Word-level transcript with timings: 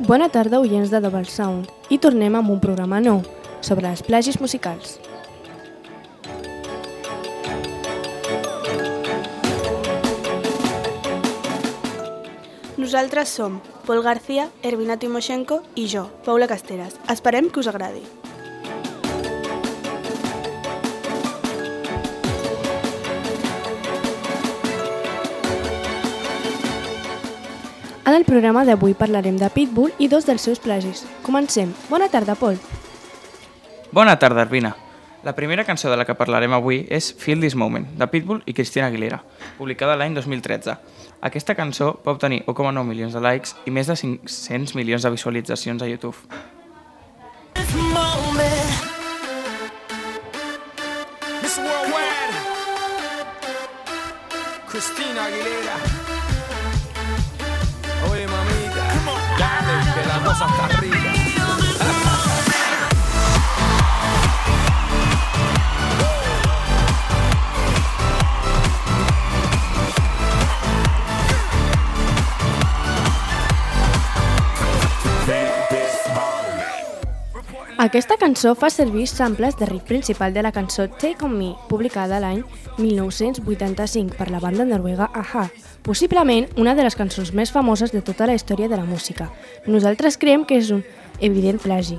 Bona 0.00 0.30
tarda, 0.32 0.58
oients 0.64 0.88
de 0.88 0.96
Double 1.04 1.26
Sound. 1.28 1.66
I 1.92 1.98
tornem 2.00 2.32
amb 2.38 2.48
un 2.48 2.60
programa 2.60 3.02
nou, 3.04 3.18
sobre 3.60 3.84
els 3.90 4.00
plagis 4.00 4.38
musicals. 4.40 4.94
Nosaltres 12.80 13.28
som 13.28 13.60
Pol 13.84 14.00
García, 14.00 14.48
Ervina 14.64 14.96
Timoshenko 14.96 15.60
i 15.76 15.84
jo, 15.84 16.06
Paula 16.24 16.48
Casteras. 16.48 16.96
Esperem 17.12 17.52
que 17.52 17.60
us 17.60 17.68
agradi. 17.68 18.00
En 28.10 28.16
el 28.16 28.24
programa 28.24 28.64
d'avui 28.66 28.90
parlarem 28.98 29.36
de 29.38 29.46
Pitbull 29.54 29.92
i 30.02 30.08
dos 30.10 30.24
dels 30.26 30.42
seus 30.42 30.58
plagis. 30.58 31.04
Comencem. 31.22 31.70
Bona 31.86 32.08
tarda, 32.10 32.34
Pol. 32.34 32.56
Bona 33.94 34.16
tarda, 34.18 34.42
Arvina. 34.42 34.72
La 35.22 35.36
primera 35.36 35.62
cançó 35.62 35.86
de 35.92 35.96
la 35.96 36.02
que 36.08 36.16
parlarem 36.18 36.50
avui 36.50 36.80
és 36.90 37.12
Feel 37.14 37.38
This 37.38 37.54
Moment, 37.54 37.86
de 37.94 38.08
Pitbull 38.10 38.42
i 38.50 38.54
Christina 38.58 38.88
Aguilera, 38.90 39.20
publicada 39.60 39.94
l'any 39.94 40.18
2013. 40.18 40.74
Aquesta 41.22 41.54
cançó 41.54 42.00
va 42.02 42.16
obtenir 42.16 42.42
1,9 42.50 42.82
milions 42.88 43.14
de 43.14 43.22
likes 43.22 43.54
i 43.62 43.70
més 43.70 43.86
de 43.86 43.94
500 43.94 44.74
milions 44.74 45.06
de 45.06 45.14
visualitzacions 45.14 45.80
a 45.80 45.86
YouTube. 45.86 46.18
this 47.54 47.74
moment. 47.94 48.70
Miss 51.42 51.58
Worldwide. 51.58 52.34
Cristina 54.66 55.26
Aguilera. 55.30 56.19
Dale, 60.30 60.69
Aquesta 77.80 78.18
cançó 78.20 78.50
fa 78.60 78.68
servir 78.68 79.06
samples 79.08 79.54
de 79.56 79.64
riff 79.64 79.86
principal 79.88 80.34
de 80.34 80.42
la 80.44 80.50
cançó 80.52 80.84
Take 81.00 81.24
On 81.24 81.32
Me, 81.32 81.54
publicada 81.70 82.18
l'any 82.20 82.42
1985 82.76 84.18
per 84.18 84.28
la 84.28 84.42
banda 84.44 84.68
noruega 84.68 85.08
Aha, 85.16 85.46
possiblement 85.80 86.52
una 86.60 86.76
de 86.76 86.84
les 86.84 87.00
cançons 87.00 87.32
més 87.32 87.48
famoses 87.56 87.96
de 87.96 88.04
tota 88.04 88.28
la 88.28 88.36
història 88.36 88.68
de 88.68 88.76
la 88.76 88.84
música. 88.84 89.32
Nosaltres 89.64 90.20
creiem 90.20 90.44
que 90.44 90.60
és 90.60 90.74
un 90.76 90.84
evident 91.24 91.64
plagi. 91.64 91.96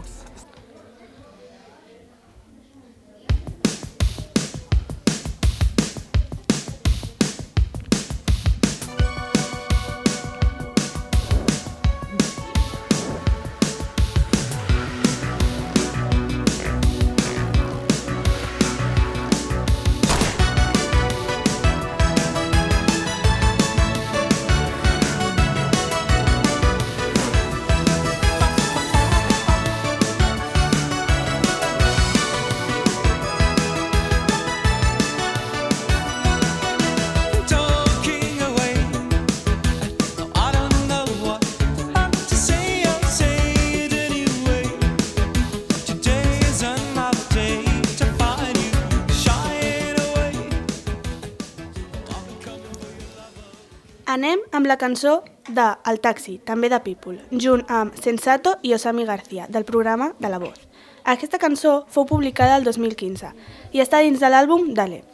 Anem 54.12 54.42
amb 54.52 54.68
la 54.68 54.76
cançó 54.76 55.22
de 55.48 55.66
El 55.88 56.02
Taxi, 56.04 56.34
també 56.44 56.68
de 56.68 56.82
People, 56.84 57.14
junt 57.32 57.62
amb 57.72 57.96
Sensato 57.96 58.58
i 58.62 58.74
Osami 58.76 59.06
García, 59.08 59.46
del 59.48 59.64
programa 59.64 60.10
de 60.20 60.28
La 60.28 60.40
Voz. 60.42 60.58
Aquesta 61.06 61.40
cançó 61.40 61.86
fou 61.88 62.04
publicada 62.10 62.58
el 62.60 62.68
2015 62.68 63.32
i 63.72 63.80
està 63.80 64.02
dins 64.04 64.20
de 64.20 64.28
l'àlbum 64.28 64.74
Dale. 64.76 65.06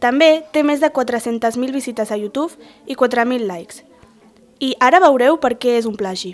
També 0.00 0.46
té 0.54 0.62
més 0.64 0.80
de 0.80 0.88
400.000 0.88 1.76
visites 1.76 2.08
a 2.08 2.16
YouTube 2.16 2.56
i 2.86 2.96
4.000 2.96 3.44
likes. 3.52 3.84
I 4.64 4.72
ara 4.80 5.02
veureu 5.04 5.36
per 5.36 5.58
què 5.60 5.76
és 5.76 5.84
un 5.84 6.00
plagi. 6.00 6.32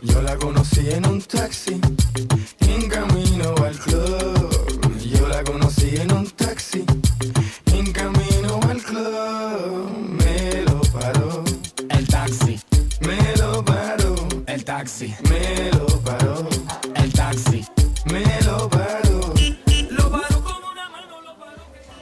Yo 0.00 0.22
la 0.24 0.38
conocí 0.40 0.88
en 0.88 1.04
un 1.04 1.20
taxi, 1.20 1.76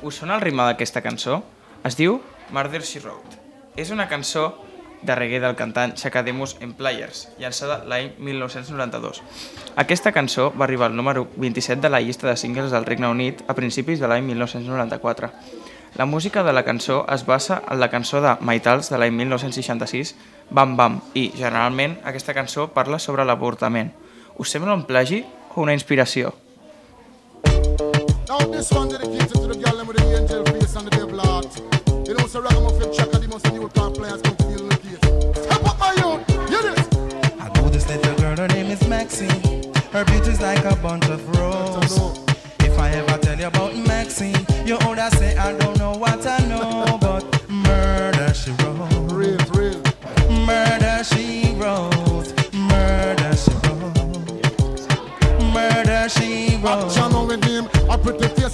Us 0.09 0.23
sona 0.23 0.39
el 0.39 0.41
ritme 0.41 0.65
d'aquesta 0.65 1.03
cançó? 1.05 1.43
Es 1.85 1.99
diu 1.99 2.15
Murder 2.57 2.79
She 2.81 3.03
Wrote. 3.03 3.37
És 3.77 3.91
una 3.93 4.07
cançó 4.09 4.47
de 5.03 5.13
reggae 5.19 5.37
del 5.43 5.53
cantant 5.59 5.93
Chakademus 6.01 6.55
en 6.65 6.73
Players, 6.79 7.27
llançada 7.37 7.83
l'any 7.85 8.15
1992. 8.17 9.21
Aquesta 9.77 10.15
cançó 10.17 10.49
va 10.55 10.65
arribar 10.65 10.89
al 10.89 10.97
número 10.97 11.27
27 11.37 11.83
de 11.85 11.93
la 11.93 12.01
llista 12.01 12.25
de 12.31 12.39
singles 12.41 12.73
del 12.73 12.89
Regne 12.89 13.13
Unit 13.13 13.45
a 13.53 13.59
principis 13.61 14.01
de 14.01 14.09
l'any 14.09 14.25
1994. 14.31 15.31
La 16.01 16.09
música 16.09 16.43
de 16.43 16.57
la 16.57 16.65
cançó 16.65 17.03
es 17.13 17.27
basa 17.29 17.61
en 17.69 17.77
la 17.79 17.93
cançó 17.93 18.25
de 18.25 18.39
Maitals 18.41 18.89
de 18.89 19.05
l'any 19.05 19.13
1966, 19.13 20.17
Bam 20.49 20.77
Bam, 20.81 21.03
i 21.13 21.29
generalment 21.37 22.01
aquesta 22.09 22.33
cançó 22.33 22.71
parla 22.73 22.97
sobre 22.97 23.29
l'avortament. 23.29 23.93
Us 24.41 24.57
sembla 24.57 24.73
un 24.73 24.89
plagi 24.89 25.27
o 25.53 25.61
una 25.69 25.77
inspiració? 25.77 26.33
Now 28.29 28.37
this 28.41 28.71
one 28.71 28.91
dedicated 28.91 29.31
to 29.31 29.47
the 29.47 29.55
girl 29.55 29.87
with 29.87 29.97
the 29.97 30.21
angel 30.21 30.45
face 30.45 30.77
and 30.77 30.87
the 30.87 30.91
devil 30.91 31.19
heart. 31.19 31.47
You 32.07 32.13
know, 32.13 32.27
so 32.27 32.43
ragamuffin 32.43 32.93
chaka, 32.93 33.19
the 33.19 33.27
most 33.27 33.51
new 33.51 33.67
car 33.71 33.91
players 33.91 34.21
come 34.21 34.37
to 34.37 34.45
deal 34.45 34.69
with 34.69 34.83
the 34.83 34.89
case. 34.89 35.45
Step 35.45 35.65
up 35.65 35.79
my 35.79 35.93
youth, 35.95 36.51
hear 36.51 36.61
this. 36.61 36.89
I 37.41 37.49
know 37.55 37.71
this 37.71 37.89
little 37.89 38.15
girl, 38.17 38.37
her 38.37 38.49
name 38.49 38.71
is 38.71 38.87
Maxine. 38.87 39.73
Her 39.93 40.05
beauty's 40.05 40.43
like 40.43 40.63
a 40.67 40.77
bunch 40.77 41.09
of 41.09 41.27
roses. 41.39 42.18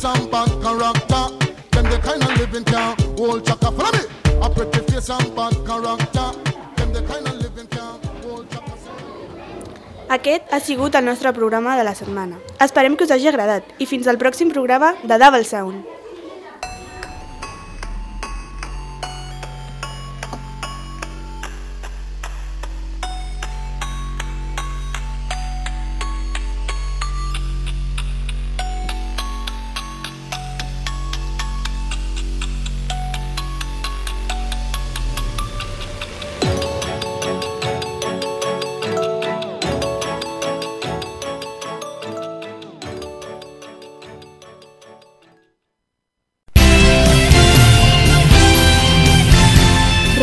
And 0.04 0.30
bad 0.30 0.50
character. 0.62 1.24
Them 1.72 1.84
the 1.90 1.98
kind 1.98 2.22
of 2.22 2.36
living 2.38 2.64
can 2.64 2.94
hold 3.16 3.44
chaka. 3.44 3.70
Follow 3.72 3.92
me. 3.92 4.04
A 4.42 4.50
pretty 4.50 4.80
face 4.90 5.10
and 5.10 5.34
bad 5.34 5.54
character. 5.66 6.28
Them 6.76 6.92
the 6.92 7.02
kind 7.02 7.26
of 7.26 7.34
living 7.40 7.66
can 7.66 7.98
hold 8.22 8.48
chaka. 8.50 8.72
Aquest 10.08 10.52
ha 10.52 10.60
sigut 10.60 10.94
el 10.94 11.04
nostre 11.04 11.32
programa 11.32 11.76
de 11.76 11.84
la 11.84 11.94
setmana. 11.94 12.38
Esperem 12.60 12.96
que 12.96 13.04
us 13.04 13.10
hagi 13.10 13.28
agradat 13.28 13.64
i 13.78 13.86
fins 13.86 14.06
al 14.06 14.20
pròxim 14.20 14.52
programa 14.52 14.94
de 15.02 15.18
Double 15.18 15.44
Sound. 15.44 16.03